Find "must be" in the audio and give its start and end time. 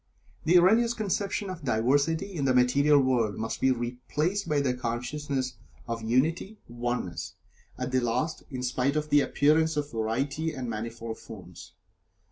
3.37-3.69